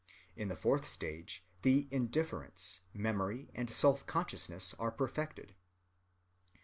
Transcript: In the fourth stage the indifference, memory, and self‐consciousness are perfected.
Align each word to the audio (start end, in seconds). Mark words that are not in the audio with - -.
In 0.35 0.47
the 0.47 0.55
fourth 0.55 0.83
stage 0.83 1.45
the 1.61 1.87
indifference, 1.91 2.79
memory, 2.91 3.51
and 3.53 3.69
self‐consciousness 3.69 4.73
are 4.79 4.89
perfected. 4.89 5.53